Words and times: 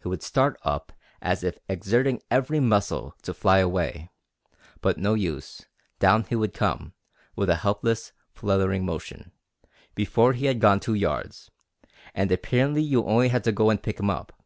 He 0.00 0.06
would 0.08 0.22
start 0.22 0.60
up 0.62 0.92
as 1.20 1.42
if 1.42 1.58
exerting 1.68 2.22
every 2.30 2.60
muscle 2.60 3.16
to 3.22 3.34
fly 3.34 3.58
away, 3.58 4.10
but 4.80 4.96
no 4.96 5.14
use; 5.14 5.66
down 5.98 6.22
he 6.22 6.36
would 6.36 6.54
come, 6.54 6.92
with 7.34 7.50
a 7.50 7.56
helpless, 7.56 8.12
fluttering 8.32 8.84
motion, 8.86 9.32
before 9.96 10.34
he 10.34 10.46
had 10.46 10.60
gone 10.60 10.78
two 10.78 10.94
yards, 10.94 11.50
and 12.14 12.30
apparently 12.30 12.80
you 12.80 13.02
had 13.02 13.10
only 13.10 13.28
to 13.28 13.50
go 13.50 13.70
and 13.70 13.82
pick 13.82 13.98
him 13.98 14.08
up. 14.08 14.40